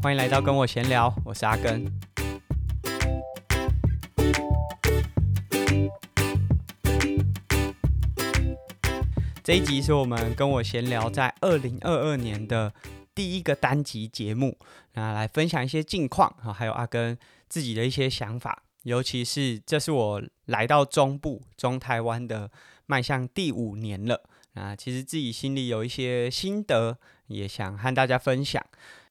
[0.00, 1.84] 欢迎来到跟我闲聊，我是阿根。
[9.42, 12.72] 这一集是我们跟我闲聊在二零二二年的
[13.12, 14.56] 第一个单集节目，
[14.92, 17.18] 那来分享一些近况啊，还有阿根
[17.48, 22.48] 自己的一些想法，尤其是这是我来到中部中台湾的
[22.86, 24.22] 迈向第五年了，
[24.54, 28.64] 啊，其实自己心里有一些心得，也想和大家分享。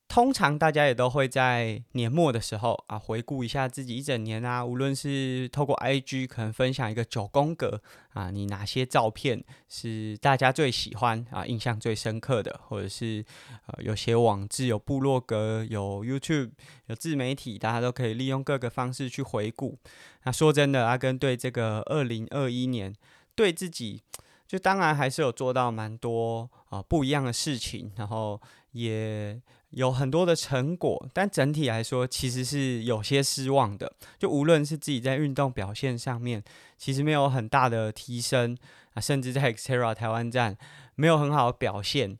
[0.07, 7.81] 通常大家也都会在年末的时候啊，回顾一下自己一整年啊，无论是透过 IG 可能分享一个九宫格
[8.13, 13.23] 啊，你哪些照片是大家最喜欢啊，印象最深刻的，或者是
[13.67, 16.51] 呃有些网志、有部落格、有 YouTube、
[16.87, 19.77] 有自媒体，大家都可以利用各个方式去回顾。
[20.23, 22.95] 那说真的，阿根对这个二零二一年
[23.35, 24.01] 对自己，
[24.47, 29.41] 就当然还是有做到蛮多啊不一样的事情，然后也。
[29.71, 33.91] 有很多的成果，但整体来说其实是有些失望的。
[34.17, 36.41] 就无论是自己在运动表现上面，
[36.77, 38.57] 其实没有很大的提升
[38.93, 40.57] 啊，甚至在 Xterra 台湾站
[40.95, 42.17] 没有很好的表现。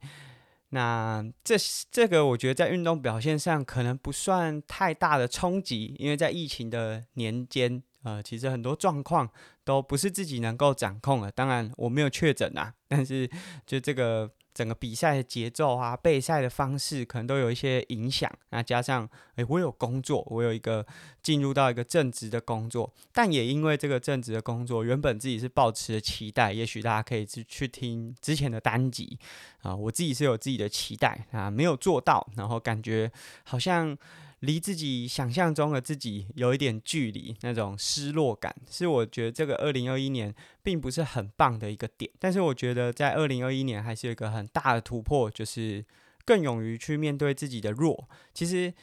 [0.72, 1.56] 那这
[1.90, 9.30] 这个我觉得在运动表现上可能不算太大的冲击，因为在疫情的年间，呃，其实很多状况
[9.64, 11.32] 都不是自己能够掌控的。
[11.32, 13.30] 当然我没有确诊啊，但是
[13.66, 14.32] 就这个。
[14.58, 18.28] 整个比赛的节奏啊，备赛的方式可能都有一些影响。
[18.50, 20.84] 那加上，诶，我有工作，我有一个
[21.22, 29.20] 进入到一个正职的工作，但也因为这个正职的工作，原本自己是抱持的期待，也许大家可以去去听之前的单集
[29.62, 33.12] 啊，我自己是有自己的期待啊，没有做到，然后感觉
[33.44, 33.96] 好像。
[34.40, 42.10] 离自己想象中的自己有一点距离，那种失落感是我觉得这个二零二一年并不是很棒的一个点。
[42.20, 45.86] 但是我觉得在二零二一年还是有一个很大的突破，就是
[46.26, 48.08] 更勇于去面对自己的弱。
[48.34, 48.74] 其实。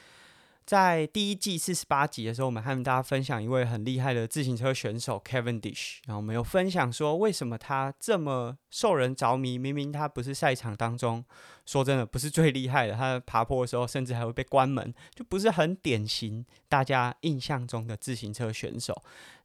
[0.66, 9.58] 在第一季四十八集的时候，我们和大家分享一位很厉害的自行车选手 Cavendish，然后我们有分享说为什么他这么受人着迷。
[9.58, 11.22] 明明他不是赛场当中，
[11.66, 18.94] 说真的不是最厉害的，他爬坡的时候甚至还会被关门，就不是很典型大家印象中的自行车选手。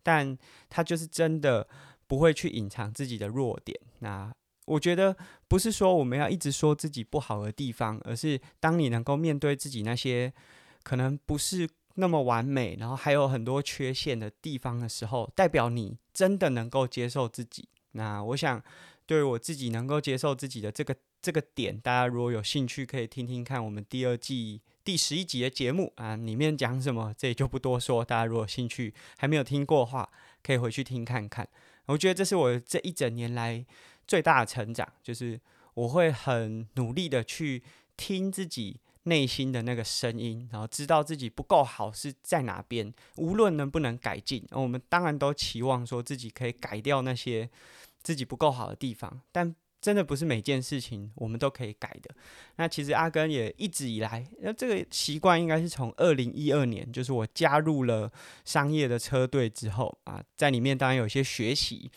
[0.01, 0.37] 但
[0.69, 1.67] 他就是真的
[2.07, 3.77] 不会去隐藏自己的弱点。
[3.99, 4.33] 那
[4.67, 5.13] 我觉得
[5.49, 10.31] 不是说我们要一直说自己不好的地方，而是当你能够面对自己那些。
[10.83, 17.67] 可能不是那么完美，然后还有很多缺陷的地方的时候，代表你真的能够接受自己。
[17.91, 18.63] 那我想，
[19.05, 28.05] 对我自己能够接受自己的这个这个点，大家如果有兴趣，可以听听看我们第二季第十一集的节目啊，里面讲什么，这里就不多说。
[28.05, 30.09] 大家如果有兴趣还没有听过的话，
[30.41, 31.47] 可以回去听看看。
[31.87, 33.65] 我觉得这是我这一整年来
[34.07, 35.39] 最大的成长，就是
[35.73, 37.61] 我会很努力的去
[37.97, 38.79] 听自己。
[39.03, 47.49] 内心的那个声音，然后知道自己不够好是在哪边，无论能不能改进，我们当然都期望说自己可以改掉那些
[48.03, 52.13] 自己不够好的地方，但真的不是每件事情我们都可以改的。
[52.57, 58.11] 那其实阿根也一直以来，那这个习惯应该是从二零一二年，就是我加入了
[58.43, 61.89] 商业的车队之后啊，在里面当然有些学习。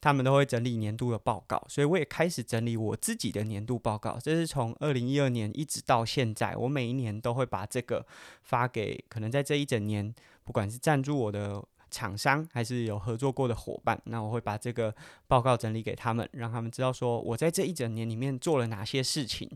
[0.00, 4.16] 他们都会整理年度的报告，所以我也开始整理我自己的年度报告。
[4.22, 8.06] 这是从二零一二年一直到现在，我每一年都会把这个
[8.42, 10.14] 发给可能在这一整年，
[10.44, 11.60] 不管是赞助我的
[11.90, 14.94] 厂商，还是有合作过的伙伴，那我会把这个
[15.26, 19.50] 报告整理给他们，让他们知道说我在这一整年里面做了哪些事情，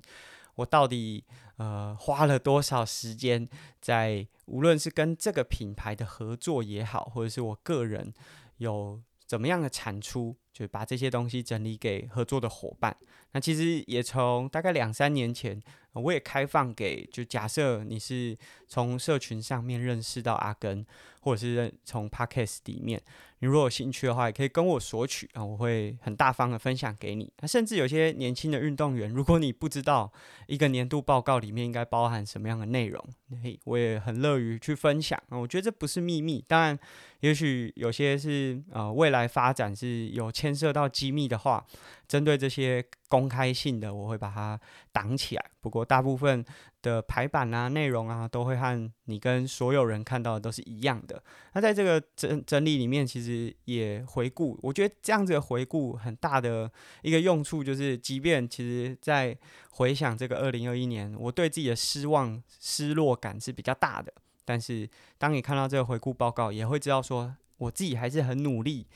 [0.56, 1.22] 我到底
[1.58, 3.48] 呃花了多少时间
[3.80, 8.12] 在无论是跟这个品牌的合作也好，或者是我个人
[8.56, 9.00] 有。
[9.32, 12.94] 怎么样的产出，就把这些东西整理给合作的伙伴。
[13.32, 15.58] 那其实也从大概两三年前，
[15.94, 18.36] 我也开放给，就假设你是
[18.68, 20.84] 从社群上面认识到阿根，
[21.22, 23.02] 或者是从 Podcast 里面。
[23.38, 27.32] 你如果有兴趣的话，也可以跟我索取啊，我会很大方的分享给你。
[27.40, 30.12] 那甚至有些年轻的运动员，如果你不知道
[30.46, 33.04] 一个年度报告里面应该包含什么样的内容，
[33.42, 35.36] 嘿，我也很乐于去分享啊。
[35.36, 36.78] 我觉得这不是秘密，当然，
[37.18, 41.66] 也许有些是呃未来发展是有牵涉到机密的话，
[42.06, 44.60] 针对这些公开性的，我会把它
[44.92, 45.44] 挡起来。
[45.60, 46.44] 不过大部分。
[46.82, 51.22] 的排版啊，内容啊，都会和你跟所有人看到的都是一样的。
[51.54, 56.70] 那在这个整整理里面，其实也回顾，我觉得这样子的回顾很大的
[57.02, 59.34] 一个用处，就是即便其实，在
[59.70, 64.12] 回想这个二零二一年，我对自己的失望、失落感是比较大的。
[64.44, 64.88] 但是，
[65.18, 68.86] 当你看到这个回顾报告，也会知道说，我自己还是很努力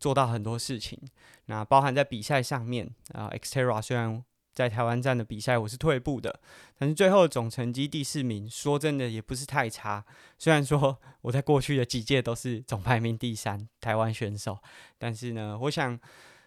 [0.00, 0.98] 做到很多事情。
[1.46, 4.24] 那包含在比赛上面啊，Xterra 虽然。
[4.56, 6.40] 在台湾站的比赛我是退步的，
[6.78, 10.02] 但是最后总成绩第四名，说真的也不是太差。
[10.38, 14.58] 虽然说我在过去的几届都是总排名第三台湾选手，
[14.96, 16.00] 但是呢，我想，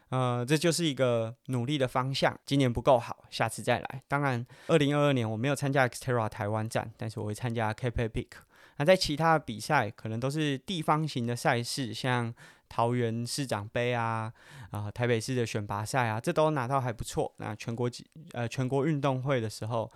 [0.10, 2.36] 呃，这就是一个努力的方向。
[2.48, 4.02] 今年不够好，下次再来。
[4.08, 8.30] 当然，二零二二年我没有参加 Xterra 台湾站，但是我会参加 Cape Epic。
[8.78, 12.34] 那在其他的比赛，可能都是地方型的赛事，像
[12.70, 14.32] 桃园市长杯啊，
[14.72, 17.34] 啊、台北市的选拔赛啊，这都拿到还不错。
[17.38, 19.92] 那全国级呃全国运动会的时候，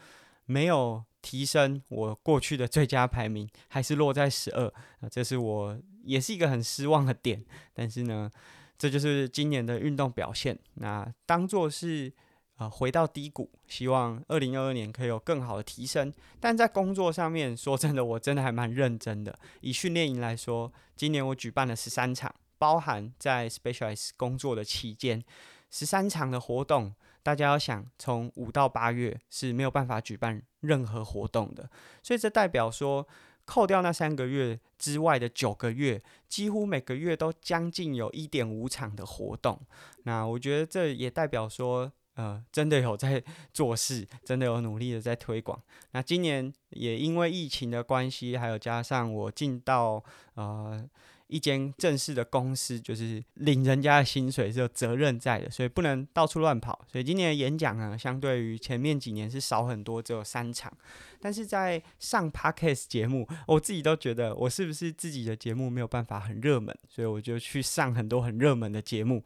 [0.47, 4.67] 没有提升我过去的最佳排名，还是落在十二。
[4.99, 7.45] 啊，这是我也是一个很失望的点。
[7.73, 8.29] 但是呢。
[8.75, 10.57] 这就是今年的运动表现。
[10.73, 12.11] 那当做是
[12.57, 16.11] 呃回到低谷，希望二零二二年可以有更好的提升。
[16.37, 19.39] 但在工作上面，说真的，我真的还蛮认真的。
[19.61, 25.21] 以训练营来说，今年我举办了十三场，包含在 specialize 工作的期间，
[25.69, 26.95] 十三场的活动。
[27.21, 31.69] 大家要想，从五到八月是没有办法举办任何活动的，
[32.01, 33.05] 所以这代表说。
[33.45, 39.59] 扣掉那三个月之外的九个月，几乎每个月都将近有一点五场的活动。
[40.03, 43.21] 那我觉得这也代表说，呃，真的有在
[43.51, 45.61] 做事，真的有努力的在推广。
[45.91, 50.01] 那今年也因为疫情的关系，还有加上我进到
[50.35, 50.89] 呃。
[51.33, 56.85] 一间正式的公司，就是领人家的薪水是有责任在的，所以不能到处乱跑。
[56.91, 60.71] 所以今年的演讲呢，相对于前面几年是少很多，只有三场。
[61.19, 69.23] 但是在上 Podcast 节目，我自己都觉得我是不是自己的节目没有办法很热门，所以我就去上很多很热门的节目。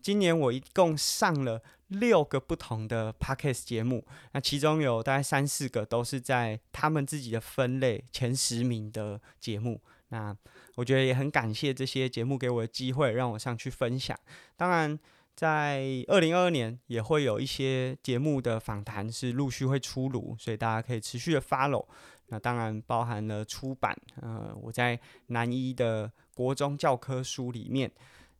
[0.00, 9.78] 今年我一共上了六个不同的 Podcast 节目，那其中有大概三四个都是在他们自己的分类前十名的节目。
[10.08, 10.34] 那
[10.80, 14.18] 我觉得也很感谢这些节目给我的机会，让我上去分享。
[14.56, 14.98] 当然，
[15.36, 21.86] 在二零二二年也会有一些节目的访谈是陆续会出炉，所以大家可以持续的 follow。
[22.28, 27.92] 那当然包含了出版，呃，我在南一的国中教科书里面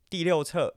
[0.08, 0.74] 第六册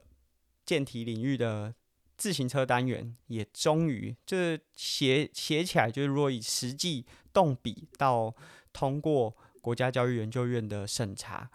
[0.66, 1.74] 健体领域的
[2.18, 8.34] 自行车单元也终于就是写写起来，就是如果以实际动笔到
[8.70, 9.34] 通过。
[9.64, 11.50] 国家教育研究院的审查，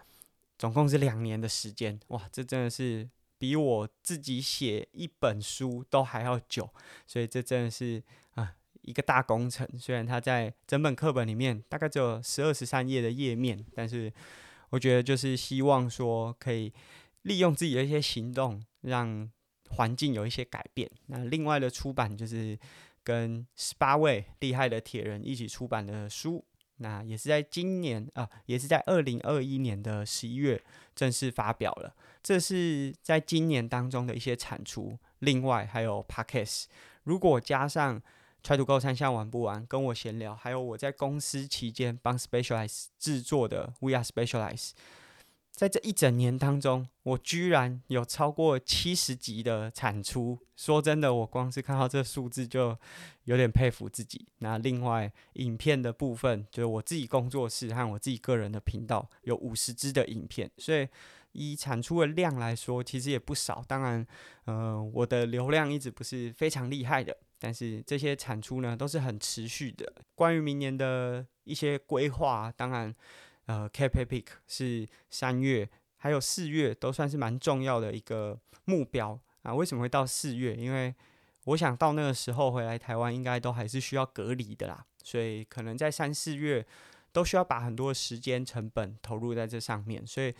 [0.57, 3.07] 总共是两年的时间，哇，这真的是
[3.37, 6.67] 比我自己写一本书都还要久，
[7.05, 8.01] 所以这真的是
[8.31, 9.67] 啊一个大工程。
[9.77, 14.11] 虽然它在整本课本里面大概只有十二十三页的页面，但是
[14.71, 16.73] 我觉得就是希望说可以
[17.21, 19.29] 利用自己的一些行动，让
[19.69, 20.89] 环境有一些改变。
[21.05, 22.57] 那另外的出版就是
[23.03, 26.43] 跟十八位厉害的铁人一起出版的书。
[26.79, 30.61] 那也是在今年啊，也是在二零二一年的十一月
[30.95, 31.93] 正式发表了。
[32.21, 34.97] 这是在今年当中的一些产出。
[35.19, 36.65] 另外还有 Pockets，
[37.03, 38.01] 如果加上
[38.41, 44.71] Try to Go 三项玩不玩，跟我闲聊，还有我在公司期间帮 Specialize 制作的 We Are Specialize。
[45.59, 50.39] 在这一整年当中，我居然有超过七十集的产出。
[50.55, 52.77] 说真的，我光是看到这数字就
[53.25, 54.25] 有点佩服自己。
[54.37, 60.87] 那另外，影片的部分，就是我自己工作室和我自己个人的频道有五十支的影片，所以
[61.33, 63.61] 以产出的量来说，其实也不少。
[63.67, 64.07] 当然，
[64.45, 69.93] 呃，我的流量一直不是非常厉害的，但是这些产出呢，都是很持续的。
[70.15, 72.95] 关于明年的一些规划，当然。
[73.49, 79.51] 呃，Cap Epic 是三月，还有四月都算是蛮重要的一个目标啊。
[79.51, 80.55] 为什么会到四月？
[80.55, 80.93] 因为
[81.45, 86.63] 我想到那个时候回来台湾，应该都还是需要隔离的啦，所以可能在三四月
[87.11, 90.05] 都需要把很多时间成本投入在这上面。
[90.05, 90.31] 所以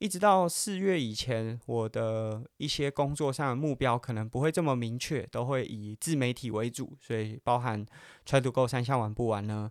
[0.00, 7.86] 一直到四月以前，我的一些工作上的目标可能不会这么明确，都会以自媒体为主，所以包含
[8.26, 9.70] Try to Go 三项玩不完呢。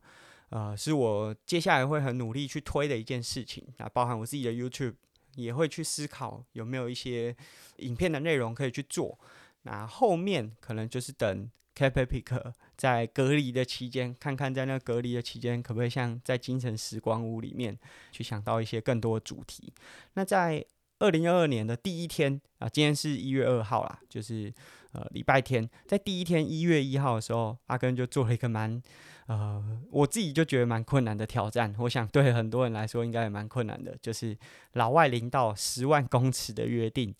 [0.55, 3.61] 呃，是我接下来会很努力去推的一件事情。
[3.75, 4.93] 那包含我自己的 YouTube
[5.35, 7.35] 也会去思考有没有一些
[7.79, 9.19] 影片的内容可以去做。
[9.63, 17.77] 那后面可能就是等 Cape Epic 在隔离的期间，看看在那隔离的期间可不可以像在精神时光屋里面
[18.13, 19.73] 去想到一些更多的主题。
[20.13, 20.65] 那在
[20.99, 24.53] 二零二二年的第一天啊，今天是一月二号啦，就是
[24.95, 28.81] 呃礼拜天，在第一天一月一号的时候，阿根就做了一个蛮。
[29.27, 29.59] 呃，
[29.89, 34.37] 我自己就觉得蛮困难的挑战，我想对很多人来说应该也蛮困难的，就是
[34.73, 37.11] 老外领导十万公尺的约定。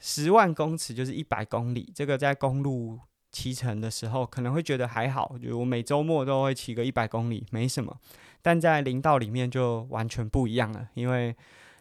[0.00, 2.98] 十万公尺就是一百公里，这个在公路
[3.30, 7.96] 骑乘的时候可能会觉得还好，就我每周末都会骑个一百公里，没什么。
[8.42, 11.36] 但在林道里面就完全不一样了，因为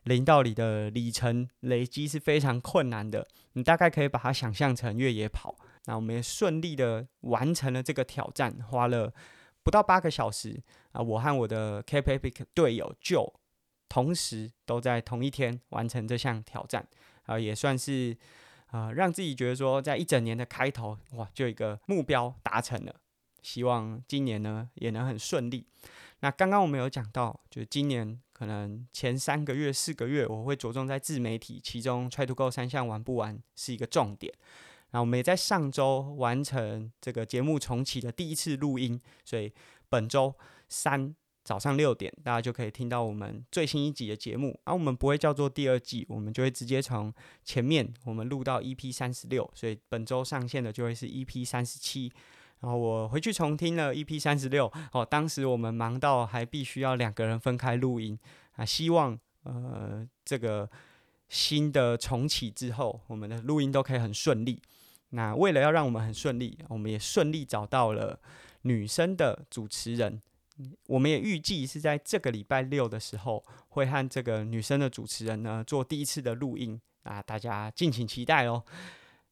[0.08, 5.56] 零到里的里程累积是非常困难的，你大概可以把它想象成越野跑。
[5.86, 9.14] 那我们也顺利的完成了这个挑战，花了
[9.64, 10.62] 不到八个小时
[10.92, 11.02] 啊！
[11.02, 13.34] 我和我的 Cape Epic 队友就
[13.88, 16.88] 同时都在同一天完成这项挑战
[17.24, 18.18] 啊，也算是
[18.68, 22.96] 啊让自己觉得说，在一整年的开头哇，就一个目标达成了。
[23.48, 25.66] 希望今年呢也能很顺利。
[26.20, 34.34] 那刚刚我们有讲到，就是今年可能前三个月、四个月，我会着重在自媒体，其中 Try to Go 三项玩不完是一个重点。
[34.92, 39.54] 那我们也在上周完成这个节目重启的第一次录音，所以
[39.88, 40.36] 本周
[40.68, 44.60] 三早上六点，大家就可以听到我们最新一集的节目。
[44.66, 47.14] 而、啊、我们不会叫做第二季，我们就会直接从
[47.46, 52.12] 前面我们录到 EP 三十六，所以本周上线的就会是 EP 三十七。
[52.60, 58.18] 然后我回去重听了 EP 三十六，哦，当时我们忙到还必须要两个人分开录音
[58.56, 60.68] 啊，希望呃这个
[61.30, 64.62] 新的重启之后，我们的录音都可以很顺利。
[65.10, 68.20] 那为了要让我们很顺利，我们也顺利找到了
[68.64, 70.22] 女生的主持人，
[70.88, 78.64] 我们也预计是在这个礼拜六的时候会和这个女生的主持人呢做第一次的录音啊，大家敬请期待哦。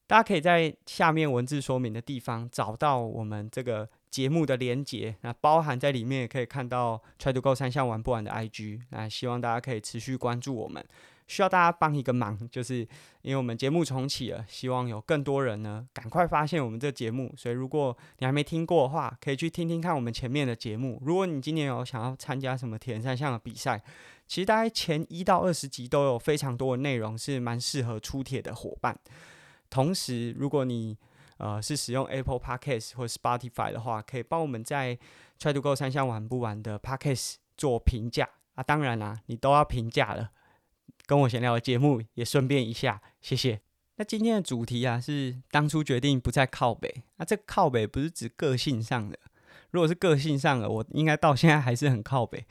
[0.08, 10.86] 大家可以在下面文字说明的地方找到我们这个节目的连结，那包含在里面也可以看到 Try to Go 三项玩不完的 IG，那希望大家可以持续关注我们。
[11.28, 12.88] 需要大家帮一个忙，就是
[13.24, 17.34] 因为我们节目重启了，希望有更多人呢赶快发现我们这节目。
[17.36, 21.02] 所以如果你还没听过的话，可以去听听看我们前面的节目。
[21.04, 23.82] 如果你今年有想要参加什么铁人三项的比赛，
[24.28, 28.96] 其实大概前一到二十集都有非常多的内容是蛮适合出铁的伙伴。
[29.70, 30.98] 同时，如果你
[31.38, 34.98] 呃是使用 Apple Podcast 或 Spotify 的话，可以帮我们在
[35.40, 38.64] Try to Go 三项玩不完的 Podcast 做评价啊。
[38.64, 40.32] 当然啦，你都要评价了，
[41.06, 43.62] 跟我闲聊的节目也顺便一下，谢谢。
[43.98, 49.18] 那今天的主题啊是当初决定不再靠北，那这靠北不是指个性上的，
[49.72, 52.46] 如果是个性上的，我应该到现在还是很靠北。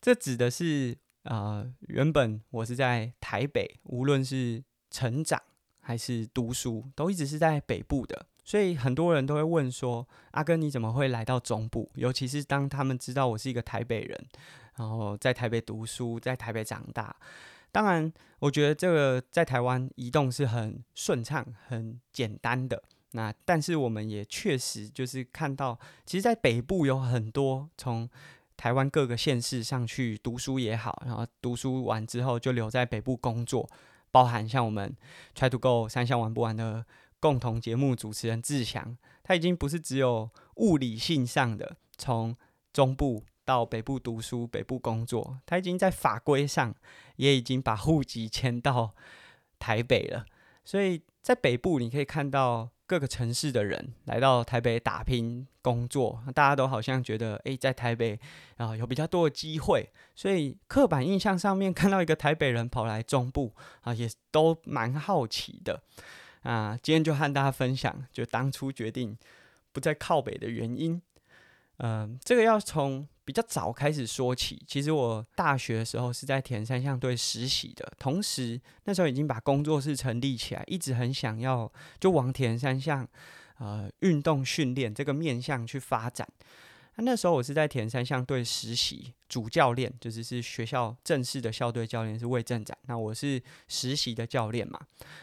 [0.00, 5.42] 这指的是啊、呃，原本我是在台北，无论是成长。
[5.84, 14.26] 还是读书都一直是在北部的，所以很多人都会问说：“阿耕你怎么会来到中部？”尤其是当他们知道我是一个台北人，
[14.76, 17.14] 然后在台北读书，在台北长大。
[17.70, 22.82] 当然，我觉得这个在台湾移动是很顺畅、很简单的。
[23.10, 28.08] 那但是我们也确实就是看到，其实，在北部有很多从
[28.56, 33.68] 台湾各个县市上去读书也好，然后读书完之后就留在北部工作。
[34.14, 34.96] 包含像我们
[35.34, 36.86] Try to Go 三项玩不完的
[37.18, 42.36] 共同节目主持人志祥，他已经不是只有物理性上的从
[42.72, 46.72] 中部到北部读书、北部工作，他已经在法规上
[47.16, 48.94] 也已经把户籍迁到
[49.58, 50.24] 台北了。
[50.64, 52.70] 所以在北部，你可以看到。
[52.86, 58.18] 各个城市的人来到台北打拼工作，大家都好像觉得，诶，在台北
[58.56, 65.82] 啊有比较多的机会，所以刻板印象上面 看到一个台北人跑来中部啊，也都蛮好奇的
[66.42, 66.78] 啊。
[66.82, 69.16] 今天就和大家分享，就当初决定
[69.72, 71.00] 不再靠北的原因。
[71.78, 74.62] 嗯，这个要从比较早开始说起。
[74.66, 83.06] 其实我大学的时候是在铁人三项队实习的，同时那时候已经把工作室成立起来，一直很想要就往铁人三项
[83.58, 86.28] 呃运动训练这个面向去发展。
[86.96, 94.78] 那那时候我是在铁人三项队实习，主教练就是是学校正式的校队教练是魏正展，那我是实习的教练嘛，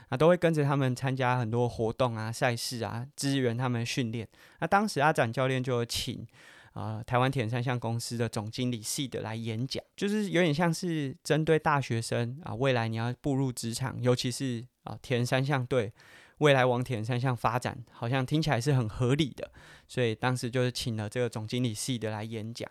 [0.10, 4.28] 那都会跟着他们参加很多活动啊、赛事啊，支援他们训练。
[4.60, 6.28] 那当时阿展教练就请、
[6.74, 15.92] 啊、台湾铁人三项公司的总经理系的来演讲，就是有点像是针对大学生啊，未来你要步入职场，尤其是啊铁人三项队。
[16.38, 19.52] 未来往铁人三项发展，好像听起来是很合理的，
[19.88, 22.68] 所以当时就是请了这个总经理系的来演讲。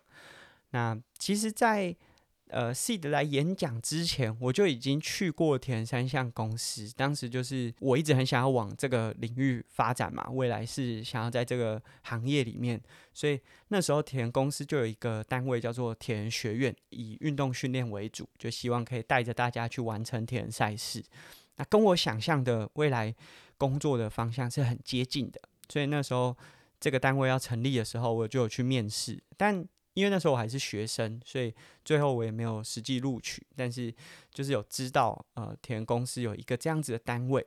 [0.70, 1.94] 那其实，在
[2.50, 6.92] 呃 Seed 来演讲之前，我就已经去过铁人三项公司。
[6.96, 12.80] 当时就是我一直很想要往这个领域发展嘛，未来是想要在这个行业里面，
[13.14, 21.02] 所以那时候铁人公司就有一个单位叫做铁人学院，以运动训练为主，就希望可以带着大家去完成铁人赛事。
[21.56, 23.14] 那跟我想象的未来
[23.56, 26.36] 工作的方向是很接近的，所以那时候
[26.80, 29.22] 这个单位要成立的时候，我就有去面试。
[29.36, 31.54] 但因为那时候我还是学生，所以
[31.84, 33.46] 最后我也没有实际录取。
[33.56, 33.94] 但是
[34.32, 37.44] 就是有知道，呃，铁人公司有一个这样子的单位。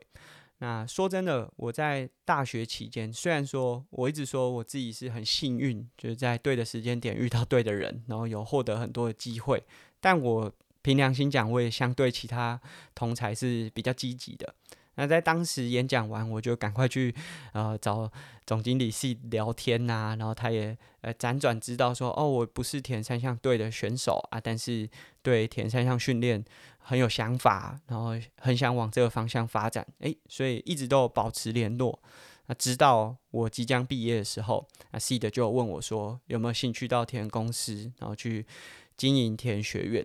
[0.58, 9.64] 那说真的，我在大学期间，虽然说我一直说我自己是很幸运，就是在对的时间点遇到对的人，然后有获得很多的机会，
[10.00, 10.52] 但我。
[10.84, 12.60] 凭良心讲，我也相对其他
[12.94, 14.54] 同才是比较积极的。
[14.96, 17.14] 那在当时演讲完，我就赶快去
[17.52, 18.10] 呃找
[18.46, 24.88] 总经理系聊天呐、啊，然后他也呃辗转知道说，哦，我不是铁人三项队的选手啊，但是
[25.22, 26.44] 对铁人三项训练
[26.78, 31.98] 很有想法，然后很想往这个方向发展，诶，所以一直都保持联络。
[32.46, 38.46] 那直到我即将毕业的时候，那 C 的就问我说，有没有兴趣到田公司，然后去
[38.98, 40.04] 经营田学院。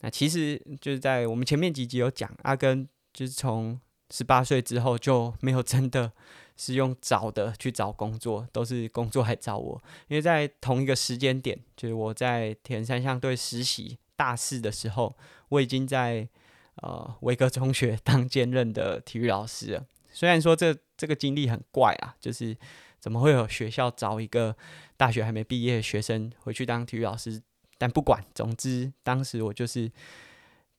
[0.00, 6.12] 那其实就是在我们前面几集有讲，阿根就是从十八岁之后就没有真的
[6.56, 9.82] 是用找的去找工作，都是工作来找我。
[10.08, 15.16] 因为在同一个时间点，就是我在铁人三项队实习大四的时候，
[15.50, 16.28] 我已经在
[16.76, 19.86] 呃维格中学 当兼任的体育老师了。
[20.12, 22.56] 虽然说这这个经历很怪啊，就是
[22.98, 24.56] 怎么会有学校找一个
[24.96, 27.40] 大学还没毕业的学生回去当体育老师？
[27.76, 29.92] 但不管，总之当时我就是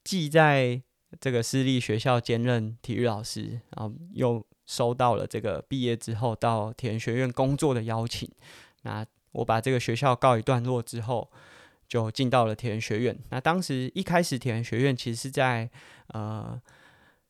[0.03, 0.81] 既在
[1.19, 8.29] 这个私立学校兼任体育老师，然后又收到了这个毕业之后到铁人学院工作的邀请。
[8.83, 11.31] 那我把这个学校告一段落之后，
[11.87, 13.17] 就进到了铁人学院。
[13.29, 15.69] 那当时一开始铁人学院其实是在
[16.07, 16.61] 呃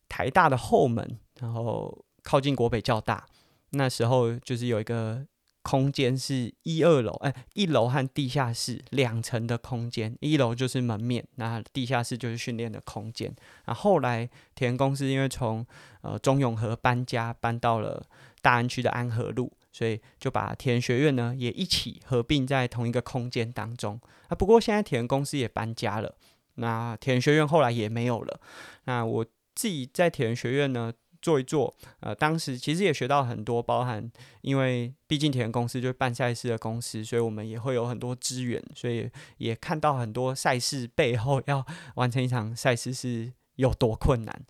[0.08, 1.20] 台大的后门。
[1.40, 3.26] 然后靠近国北教大，
[3.70, 5.26] 那时候就是有一个
[5.70, 13.32] 空间是一二楼，哎，一楼和地下室两层的空间，一楼就是门面，那地下室就是训练的空间。
[13.68, 15.64] 那后来铁人公司因为从
[16.02, 18.04] 呃中永和搬家，搬到了
[18.42, 24.02] 大安区的安和路，所以就把铁人学院呢也一起合并在同一个空间当中。
[24.28, 26.16] 啊，不过现在铁人公司也搬家了，
[26.56, 28.42] 那铁人学院后来也没有了。
[28.86, 29.24] 那我
[29.54, 34.10] 自己在铁人学院呢，做一做，呃，当时其实也学到很多，包含
[34.42, 44.42] 因为毕竟铁人公司就是办赛事的公司，所以我们也会有很多资源，所以也看到很多赛事背后要完成一场赛事是有多困难。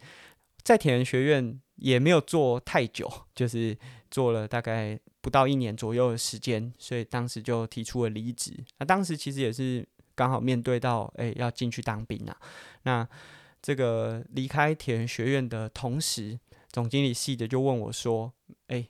[0.64, 3.76] 在铁人学院也没有做太久，就是
[4.12, 8.54] 做了大概不到一年左右的时间，所以当时就提出了离职。
[8.78, 12.38] 那当时其实也是刚好面对到，哎，要进去当兵啊。
[12.84, 13.08] 那
[13.62, 16.38] 这个离开铁人学院的同时，
[16.72, 18.34] 总经理系的就问我说
[18.68, 18.88] ：“诶，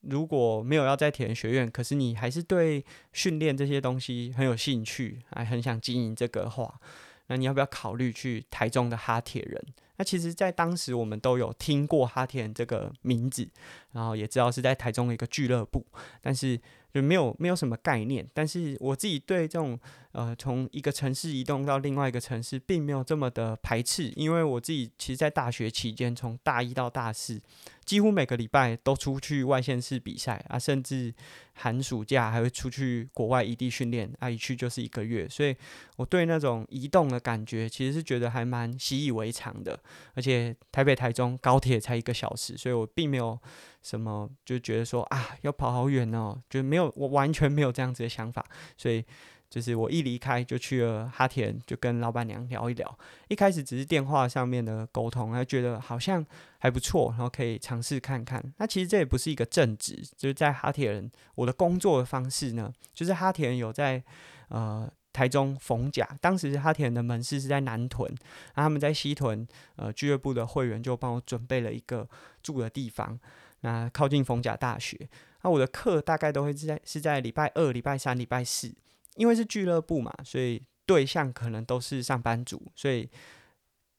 [0.00, 6.80] 如果没有要在铁人学院，可是你还是对训练这些东西很有兴趣，还很想经营这个话，
[7.26, 9.64] 那你要不要考虑去台中的哈铁人？
[9.96, 13.48] 那其实，在当时我们都有听过哈铁人这个名字，
[13.92, 15.86] 然后也知道是在台中的一个俱乐部，
[16.20, 16.60] 但是。”
[16.90, 19.78] 就没有没有什么概念，但是我自己对这种
[20.12, 27.40] 呃从一个城市移动到另外一个城市，并没有这么的排斥，因为我自己其实，在大学期间，从大一到大四，
[27.84, 31.14] 几乎每个礼拜都出去外县市比赛啊，甚至
[31.54, 35.54] 寒暑假还会出去国外异地训练啊，一去就是一个月，所以
[35.96, 39.78] 我对那种移动的感觉，其实是觉得还蛮习以为常的，
[40.14, 43.38] 而且台北台中高铁才一个小时，所以我并没有。
[43.80, 48.44] 什么就觉得说啊，要跑好远哦，就没有，我完全没有这样子的想法，
[48.76, 49.02] 所以
[49.50, 52.98] 就是我一离开就去了哈田，就跟老板娘聊一聊。
[53.28, 56.24] 一开始只是电话上面的沟通，还觉得好像
[56.58, 58.42] 还不错，然后可以尝试看看。
[58.58, 64.02] 那其实这也不是一个正职，就是在哈铁人，我的工作的方式呢，就是哈铁人有在
[64.48, 68.14] 呃台中逢甲，当时哈铁人的门市是在南屯，
[68.54, 72.08] 那他们在西屯呃俱乐部的会员就帮我准备了一个
[72.42, 73.18] 住的地方。
[73.62, 74.96] 那靠近逢甲大学，
[75.42, 78.72] 那我的课大概都会是在是在礼拜二、礼拜三、礼拜四，
[79.18, 83.06] 因为是俱乐部嘛，所以对象可能都是上班族，所以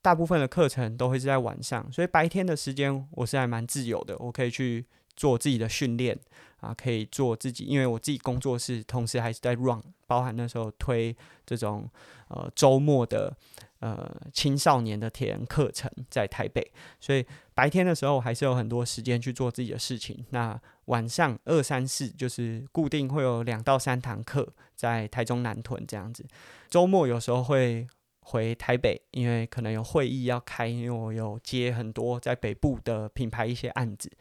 [0.02, 6.18] 大部分的课程都会是在晚上，所以白天的时间我是还蛮自由的，我可以去做自己的训练
[6.62, 11.88] 啊，可以做自己，因为我自己工作室同时还是在 run，包含那时候推这种
[12.30, 13.36] 呃周末的。
[13.82, 20.26] 呃，青少年的铁人课程在台北，所以白天的时候还是有很多时间去做自己的事情。
[20.32, 26.26] 那晚上二三四就是固定会有两到三堂课在台中南屯这样子。
[26.70, 27.88] 周末有时候会
[28.22, 34.12] 回台北，因为可能有会议要开，因为我有接很多在北部的品牌一些案子。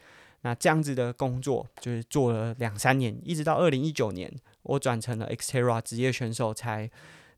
[0.43, 6.91] 那这样子的工作就是做了两三年，一直到二零一九年，我转成了 Xterra 职业选手才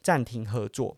[0.03, 0.97] 暂停合作。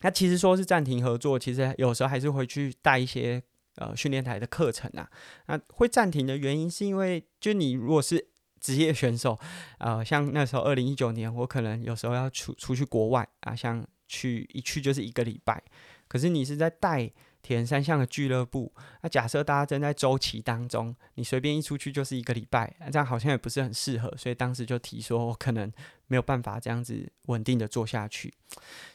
[0.00, 3.42] 那其实说是暂停合作，其实有时候还是会去带一些
[3.78, 5.10] 呃训练台的课程啊。
[5.46, 8.28] 那会暂停的原因是因为，就你如果是
[8.60, 9.38] 职业选手，
[9.78, 15.62] 呃，像那时候二零一九年，我可能有时候要出出去国外啊，像去一去就是一个礼拜。
[16.08, 17.08] 可是你是在带
[17.40, 25.70] 铁人三项的俱乐部，那假设大家正在周期当中，你随便一出去就是一个礼拜，这样好像也不是很适合，所以当时就提说我可能
[26.08, 28.34] 没有办法这样子稳定的做下去。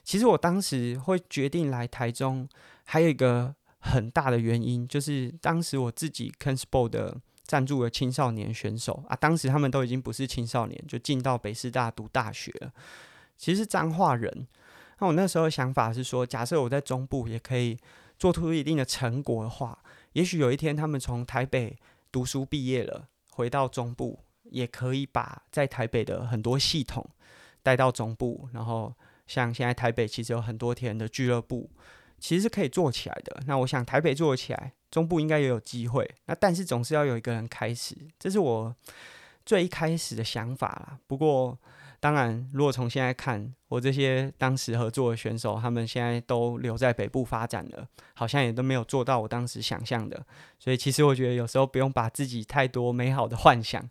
[0.03, 2.49] 其实我当时会决定来台中，
[2.83, 12.71] 还有一个很大的原因，就是当时我自己 Kenspo 的赞助的青少年选手啊，当时他们都已经不是青少年，就进到北师大读大学了。
[13.37, 14.47] 其实彰化人，
[14.99, 17.77] 那我那时候的想法是说，假设我在中部也可以
[18.17, 19.77] 做出一定的成果的话，
[20.13, 21.77] 也许有一天他们从台北
[22.09, 27.05] 读书毕业了，回到中部，也可以把在台北的很多系统
[27.61, 28.93] 带到中部，然后
[29.27, 31.69] 像现在台北其实有很多田的俱乐部，
[32.23, 33.37] 其实是可以做起来的。
[33.45, 36.09] 那我想台北做起来，中部应该也有机会。
[36.27, 38.73] 那但是总是要有一个人开始，这是我
[39.45, 40.97] 最一开始的想法啦。
[41.05, 41.59] 不过。
[42.03, 50.21] 当然，如果从现在看，我这些当时合作的选手，他们现在都留在北部发展了，好像也都没有做到我当时想象的。
[50.59, 53.81] 所以，其实我觉得有时候不用把自己太多美好的幻想，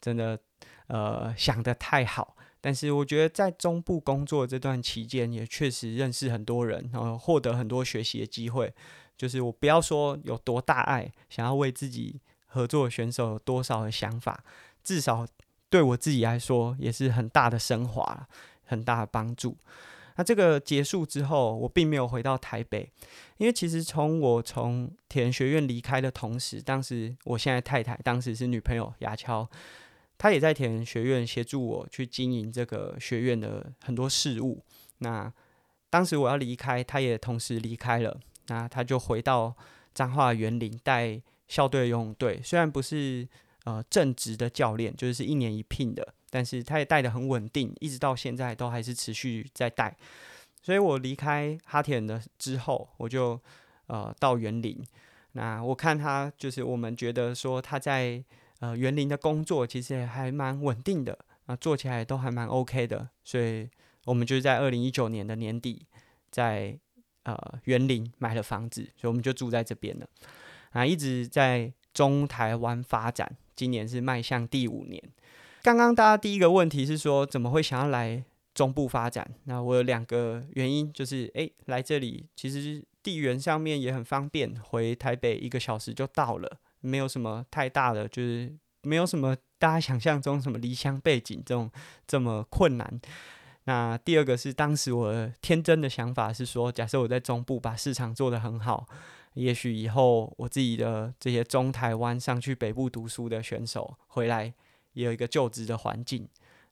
[0.00, 0.38] 真的
[0.86, 2.35] 呃想得太好。
[2.66, 8.74] 但是，我觉得在中部工作这段期间，也确实认识很多人，然后获得很多学习的机会。
[9.16, 14.42] 就是我不要说有多大爱，想要为自己合作的选手有多少的想法，
[14.82, 15.24] 至少。
[15.68, 18.28] 对我自己来说也是很大的升华，
[18.64, 19.56] 很大的帮助。
[20.16, 22.90] 那这个结束之后，我并没有回到台北，
[23.36, 29.48] 因为其实从我从铁人学院离开的同时，当时我现在太太，当时是女朋友雅乔，
[30.18, 34.62] 他也在田人学院协助我去经营这个学院的很多事务。
[34.98, 35.32] 那
[35.90, 39.54] 当时我要离开，他也同时离开了，那他就回到
[39.94, 43.28] 彰化园林带校队游泳队，虽然不是。
[43.66, 49.92] 呃，正职的教练就是一年一聘的，但是他也带得很稳定，一直到现在都还是持续在带。
[50.62, 53.40] 所以我离开哈田的之后，我就
[53.88, 54.80] 呃到园林。
[55.32, 58.22] 那我看他就是我们觉得说他在
[58.60, 63.08] 呃园林的工作其实也还蛮稳定的啊，做起来都还蛮 OK 的。
[63.24, 63.68] 所以
[64.04, 65.86] 我们就是在二零一九年的年底
[66.30, 66.78] 在
[67.24, 70.06] 呃园林买了房子，所以我们就住在这边了
[70.70, 73.36] 啊，一直在中台湾发展。
[73.54, 75.02] 今年是迈向第五年。
[75.62, 78.22] 刚刚大家第一个问题是说，怎么会想要来
[78.54, 79.28] 中部发展？
[79.44, 91.70] 那我有两个原因，就是诶，来这里其实地缘上面也很方便，回台北一个小时就到了，没有什么太大的，就是没有什么大家想象中什么离乡背井这种
[92.06, 93.00] 这么困难。
[93.64, 98.86] 那第二个是当时我天真的想法是说，假设我在中部把市场做得很好。
[99.34, 104.54] 也许以后我自己的这些中台湾上去北部读书的选手回来，
[104.94, 106.26] 也有一个就职的环境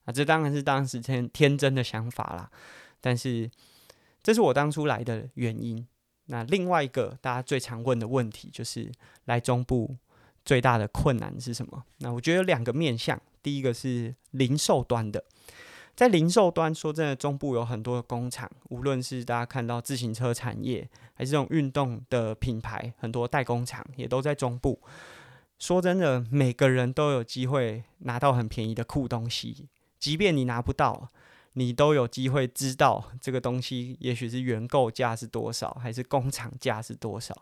[0.06, 2.50] 啊，这当然是当时天天真的想法啦。
[3.02, 3.50] 但是
[4.22, 5.86] 这是我当初来的原因。
[6.26, 8.90] 那另外一个大家最常问的问题就是，
[9.26, 9.96] 来中部
[10.44, 11.84] 最大的困难是什么？
[11.98, 15.24] 那我觉得有两个面向，第一个是零售端的。
[15.94, 24.80] 在零售端，说真的，中部有很多的工厂，无论是大家看到自行车产业，还是这种运动的品牌，很多代工厂也都在中部。
[25.58, 29.68] 说真的，每个人都有机会拿到很便宜的酷东西，
[30.00, 31.10] 即便你拿不到，
[31.54, 37.34] 你都有机会知道这个东西，也许是原购价是多少，还是工厂价是多少。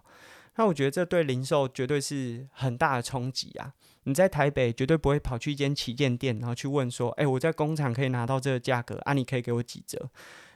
[0.56, 3.72] 那我觉得这对零售绝对是很大的冲击啊！
[4.02, 9.14] 你在台北绝对不会跑去一间旗舰店，然后去问说：“哎，我在工厂可以拿到这个价格啊？
[9.14, 10.10] 你可以给我几折？”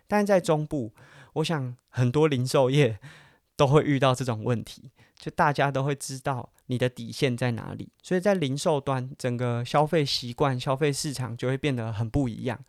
[0.06, 0.92] 但在中部，
[1.34, 2.98] 我想很多零售业
[3.56, 12.62] 都会遇到这种问题，就大家都会知道你的底线在哪里，所以在零售端，整个消费习惯、消费市场就会变得很不一样。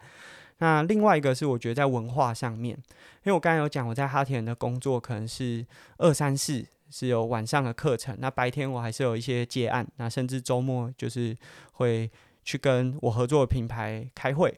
[0.59, 5.65] 那另外一个是我觉得在文化上面，因为我刚才有讲，我在哈田的工作可能是
[5.97, 6.65] 二三四。
[6.89, 11.35] 是有晚上的课程，那白天我还是有一些接案，那甚至周末就是
[11.73, 12.09] 会
[12.45, 14.57] 去跟我合作的品牌开会。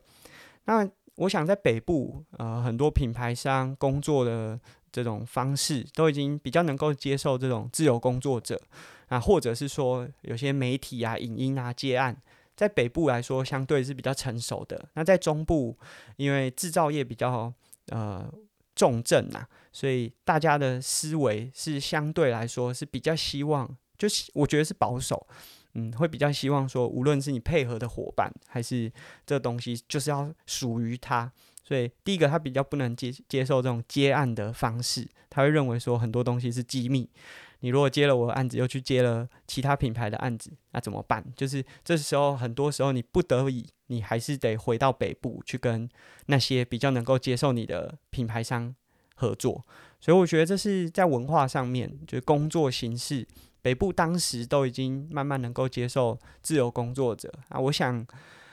[0.66, 4.60] 那我想在北部，呃，很多品牌商工作的
[4.92, 8.62] 这种方式都已经比较能够接受这种自由工作者，
[9.08, 12.16] 啊，或者是说有些媒体啊、影音啊接案，
[12.60, 14.90] 在北部来说相对是比较成熟的。
[14.96, 15.78] 那在中部，
[16.18, 17.54] 因为制造业比较
[17.88, 18.30] 呃。
[18.76, 25.28] 重症啊，所以大家的思维是相对来说是比较希望，就是我觉得是保守，
[25.74, 28.90] 嗯，会比较希望说，无论是你配合的伙伴，还是
[29.26, 31.30] 这东西，就是要属于他。
[31.62, 37.10] 所以第一个，他比较不能接接受这种接案的方式，他会认为说很多东西是机密。
[37.60, 41.26] 你如果接了我的案子，又去接了其他品牌的案子，那怎么办？
[41.36, 43.68] 就是这时候，很多时候你不得已。
[43.92, 45.90] 你还是得回到北部去跟
[46.28, 48.76] 那些比较能够接受你的品牌商
[49.16, 49.66] 合作，
[50.00, 53.28] 所以我觉得这是在文化上面，就是工作形式，
[53.64, 57.60] 北部当时都已经慢慢能够接受自由工作者啊。
[57.60, 58.06] 我想，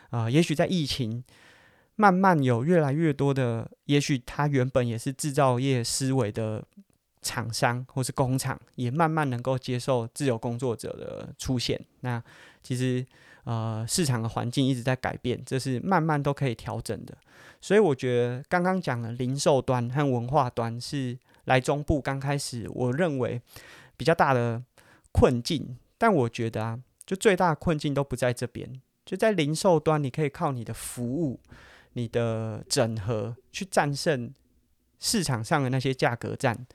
[0.09, 1.23] 啊、也许在疫情
[1.97, 6.65] 慢慢有越来越多的，也许他原本也是制造业思维的
[7.27, 11.81] 厂商或是工厂也慢慢能够接受自由工作者的出现。
[12.03, 12.23] 那
[12.63, 13.05] 其实
[13.45, 17.17] 呃市场的环境一直在改变，这是慢慢都可以调整的。
[17.61, 23.43] 所以我觉得刚刚讲的零售端和文化端是来中部刚开始我认为
[23.97, 24.63] 比较大的
[25.11, 25.77] 困境。
[25.99, 28.71] 但我觉得啊，就最大的困境都不在这边，
[29.07, 31.41] 就在零售端，你可以靠你的服务、
[31.95, 34.31] 你的整合去战胜
[35.01, 36.67] 市场上的那些价格战。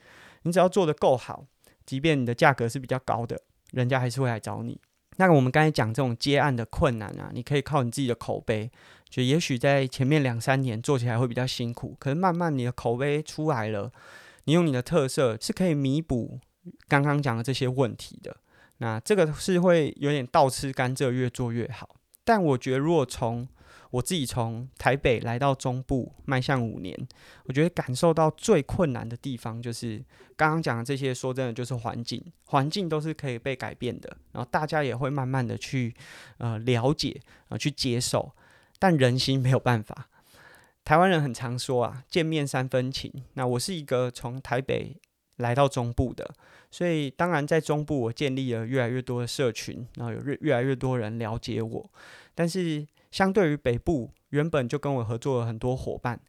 [0.44, 1.46] 你只要做得够好，
[1.86, 4.80] 即便你的价格是比较高的，人家还是会来找你。
[5.18, 8.72] 那我们刚才讲这种接案的困难啊，你可以靠你自己的口碑，
[9.10, 13.92] 就也许在前面两三年做起来会比较辛苦，可是慢慢你的口碑出来了，
[14.46, 16.40] 你用你的特色是可以弥补
[16.88, 18.38] 刚刚讲的这些问题的。
[18.78, 21.98] 那这个是会有点倒吃甘蔗，越做越好。
[22.24, 23.48] 但我觉得，如果从
[23.92, 26.98] 我自己从台北来到中部，迈向五年，
[27.46, 30.04] 我觉得感受到最困难的地方就是
[30.36, 31.12] 刚刚讲的这些。
[31.14, 35.94] 说真的，就是环境，环境都是可以被改变的，然后大家也会慢慢的去
[36.38, 38.34] 呃了解啊、呃，去接受。
[38.80, 40.10] 但人心没有办法。
[40.84, 43.12] 台湾人很常说啊，见面三分情。
[43.34, 44.96] 那我是一个从台北
[45.36, 46.34] 来到中部的，
[46.72, 51.92] 所以当然在中部我建立了越来越多的社群，然后有越越来越多人了解我，
[52.34, 52.88] 但是。
[53.12, 56.20] 相对于北部，原本就跟我合作了很多伙伴，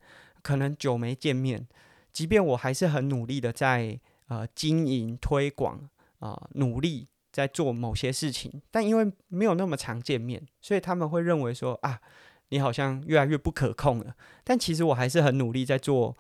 [0.42, 1.66] 可能久没见面，
[2.12, 12.00] 即便我还是很努力的在呃经营推广啊、努力在做某些事情，但因为没有那么常见面，所以他们会认为说啊，
[12.48, 14.14] 你好像越来越不可控了。
[14.42, 16.16] 但其实我还是很努力在做，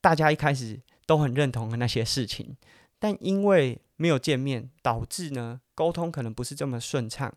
[0.00, 2.56] 大家一开始都很认同的那些事情，
[2.98, 7.32] 但因为没有见面，导致呢沟通可能不是这么顺畅，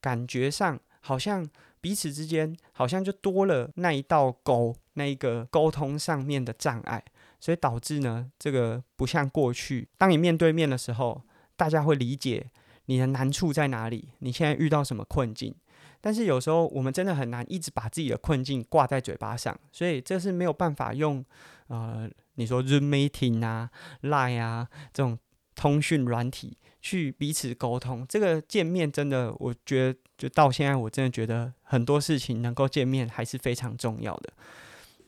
[0.00, 1.46] 感觉上好像。
[1.80, 7.02] 彼此之间好像就多了那一道沟，那一个沟通上面的障碍，
[7.40, 11.22] 所以导致呢，这个不像过去，当你面对面的时候，
[11.56, 12.50] 大家会理解
[12.86, 15.54] 你的难处在哪里，你现在遇到什么困境。
[16.00, 21.24] 但是有时候我们真的很难一直把自己的困境挂在嘴巴上，所以这是没有办法用
[21.66, 23.68] 呃，你说 Zoom meeting 啊、
[24.02, 25.18] Line 啊这种
[25.56, 26.56] 通讯软体
[26.88, 28.06] 去彼此沟通。
[28.08, 29.98] 这个见面真的，我觉得。
[30.18, 34.32] 就到现在，我真的觉得很多事情能够见面还是非常重要的。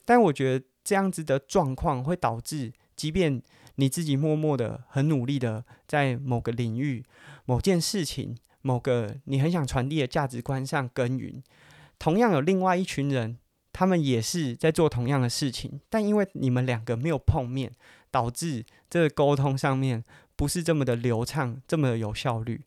[0.04, 3.42] 但我觉得这样子的状况会导致，即便
[3.74, 7.04] 你自己默默的很努力的在某个领域、
[7.44, 11.42] 某件事情、某个你很想传递的价值观上耕耘，
[11.98, 13.36] 同样有另外一群人，
[13.72, 17.72] 他们也是在做同样的事情，但因为你们两个没有碰面，
[18.12, 20.04] 导致这个沟通上面
[20.40, 22.62] 不是这么的流畅，这么的有效率，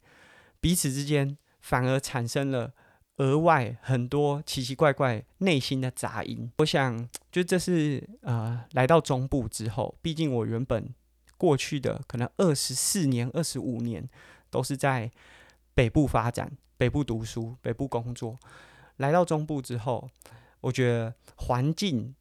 [0.62, 1.36] 彼此之间。
[1.60, 2.72] 反而产生了
[3.16, 6.52] 额外很多奇奇怪怪内心的杂音。
[6.58, 10.94] 我想，就这是呃，来到中部之后，毕竟我原本
[11.36, 14.08] 过去的可能二十四年、二十五年
[14.52, 15.10] 都是在
[15.74, 18.38] 北部发展、北部读书、北部工作。
[18.98, 20.08] 来到中部之后，
[20.62, 22.14] 我觉得环境、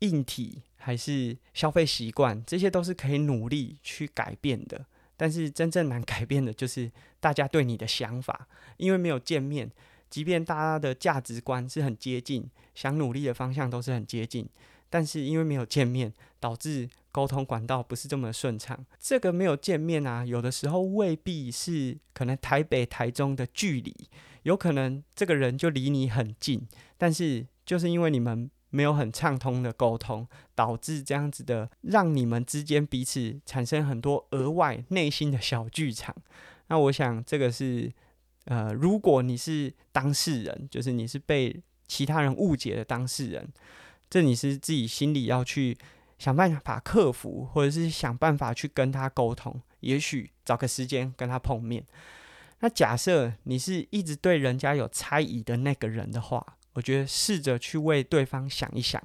[0.00, 4.84] 硬体还是消费习惯，这些都是可以努力去改变的。
[5.20, 9.70] 但是真正难改变的就是大家对你的想法， 因为没有见面，
[10.08, 14.48] 即便大家的价值观是很接近，想努力的方向都是很接近，
[14.88, 18.86] 但是因为没有见面，导致沟通管道不是这么顺畅。
[18.98, 23.94] 这个没有见面啊，有的时候未必是可能台北、台中的距离，
[24.44, 28.50] 有可能这个人就离你很近，但是就是因为你们。
[28.70, 36.14] 没有很畅通的沟通，导致这样子的，让你们之间彼此产生很多额外内心的小剧场。
[36.68, 37.92] 那我想，这个是，
[38.44, 43.52] 呃，如果你是当事人，就是你是被其他人误解的当事人，
[44.08, 45.76] 这你是自己心里要去
[46.18, 51.84] 想办法克服，或者是想办法去跟他沟通，也许找个时间跟他碰面。
[52.60, 56.56] 那假设你是一直对人家有猜疑的那个人的话。
[56.80, 58.98] 我觉得试着去为对方想一想，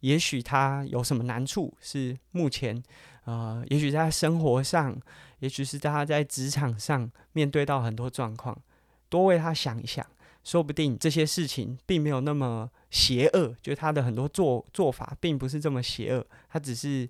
[0.00, 2.82] 也许他有什么难处是目前，
[3.26, 5.00] 呃，也许在他生活上，
[5.38, 8.60] 也许是他在职场上面对到很多状况，
[9.08, 10.04] 多为他想一想，
[10.42, 17.08] 说不定这些事情并没有那么邪恶，就他的很多做做法并不是这么邪恶，他只是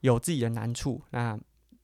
[0.00, 1.00] 有自己的难处。
[1.10, 1.38] 那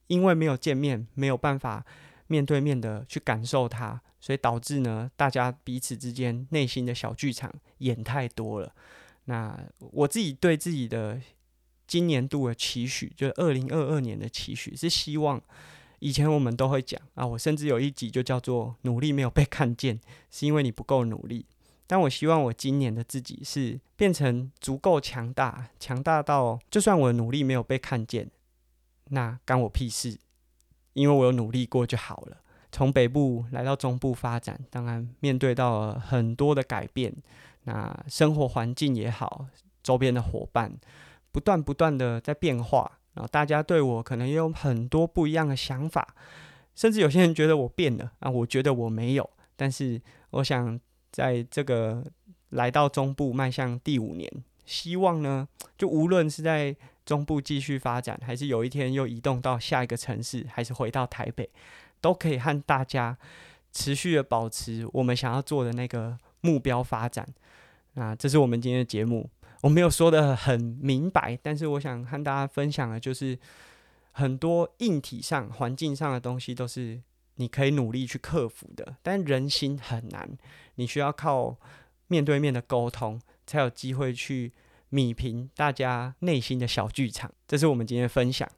[0.09, 1.87] 因为没有见面，没有办法
[2.35, 4.01] 面对面的去感受它。
[4.25, 8.75] 所以导致呢，大家彼此之间内心的小剧场演太多了。
[9.27, 11.20] 那我自己对自己的
[11.87, 15.38] 今年度的期许，就是二零二二年的期许，是希望
[15.99, 21.44] 以前我们都会讲啊，我甚至有一集就叫做“努力没有被看见，是因为你不够努力”。
[21.87, 28.31] 但我希望我今年的自己是变成足够强大，强大到就算我的努力没有被看见，
[29.11, 30.18] 那干我屁事，
[30.95, 32.39] 因为我有努力过就好了。
[32.73, 37.15] 从北部来到中部发展，当然面对到了很多的改变，
[37.65, 39.47] 那生活环境也好，
[39.81, 40.73] 周边的伙伴
[41.31, 46.17] 不断不断的在变化，然后大家对我可能也有很多不一样的想法，
[46.75, 49.31] 甚至有些人觉得我变了啊，我觉得我没有。
[49.55, 50.81] 但是我想
[51.13, 52.03] 在这个
[52.49, 54.29] 来到中部迈向第五年，
[54.66, 56.74] 希望呢，就无论是在
[57.05, 61.50] 中部继续发展，还是有一天又移动到下一个城市，还是回到台北。
[62.00, 63.16] 都可以和大家
[63.72, 67.27] 持续的保持我们想要做的那个目标发展。
[67.94, 69.31] 那这是我们今天的节目，
[69.62, 73.38] 我没有说得很明白，但是我想和大家分享的，就是
[74.12, 77.00] 很多硬体上、环境上的东西都是
[77.37, 80.29] 你可以努力去克服的，但人心很难，
[80.74, 81.57] 你需要靠
[82.09, 84.53] 面对面的沟通，才有机会去
[84.91, 87.33] 米平大家内心的小剧场。
[87.47, 88.49] 这是我们今天分享。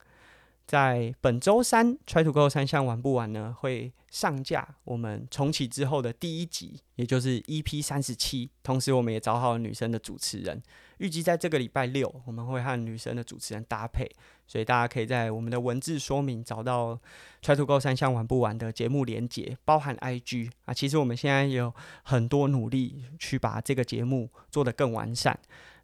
[0.67, 8.51] 在本周三，Try to Go 三项玩不完呢，会上架我们重启之后的第一集，也就是 EP 三十七。
[8.65, 10.61] 同时，我们也找好了女生的主持人，
[10.99, 14.11] 预计在这个礼拜六，我们会和女生的主持人搭配，
[14.49, 16.99] 所以大家可以在我们的文字说明找到
[17.41, 20.75] Try to Go 三项玩不完的节目连接，包含 IG 啊。
[20.75, 25.39] 其实我们现在有很多努力去把这个节目做得更完善，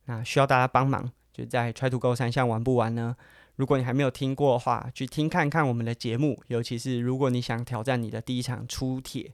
[0.06, 3.14] 那需要大家帮忙，就在 Try to Go 三项玩不完呢。
[3.56, 6.42] 如果你还没有听过的话，去听看看我们的节目。
[6.48, 9.32] 尤其是如果你想挑战你的第一场初铁，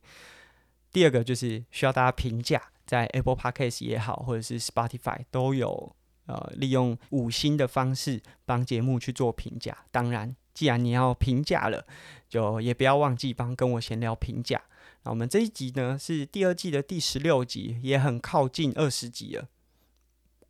[0.93, 5.95] 第二个就是需要大家评价，在 Apple Podcast 也好，或者是 Spotify 都有
[6.27, 9.77] 呃利用五星的方式帮节目去做评价。
[9.91, 11.87] 当然，既然你要评价了，
[12.29, 14.61] 就也不要忘记帮跟我闲聊评价。
[15.05, 19.49] 那我们这一集呢是第二季的第十六集，也很靠近二十集了。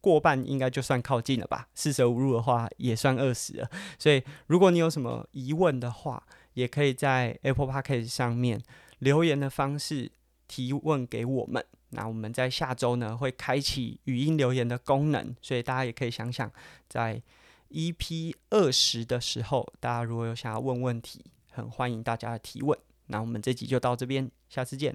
[0.01, 3.71] 过半应该就算靠近了吧，四舍五入的话也算二十了。
[3.99, 6.23] 所以如果你有什么疑问的话，
[6.55, 8.63] 也可以在 Apple Podcast 上面
[8.99, 10.11] 留言的方式
[10.47, 11.65] 提问给我们。
[11.91, 16.51] 那我们在下周呢会开启语音留言的功能，所以大家也可以想想，
[16.89, 17.23] 在
[17.71, 22.79] EP 二十的时候，大家如果有想要问问题，很欢迎大家的提问。
[23.07, 24.95] 那我们这集就到这边，下次见，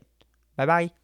[0.56, 1.03] 拜拜。